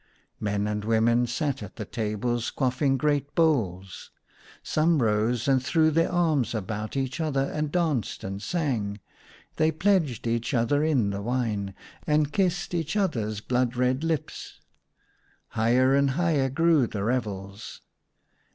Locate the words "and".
0.65-0.83, 5.47-5.63, 7.53-7.71, 8.23-8.41, 12.07-12.33, 15.95-16.09